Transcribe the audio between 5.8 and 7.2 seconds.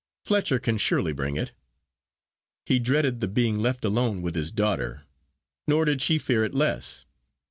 did she fear it less.